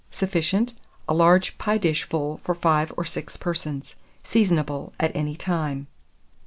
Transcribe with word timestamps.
Sufficient. 0.09 0.73
A 1.07 1.13
large 1.13 1.59
pie 1.59 1.77
dish 1.77 2.05
full 2.05 2.37
for 2.37 2.55
5 2.55 2.91
or 2.97 3.05
6 3.05 3.37
persons. 3.37 3.93
Seasonable 4.23 4.93
at 4.99 5.15
any 5.15 5.35
time. 5.35 5.85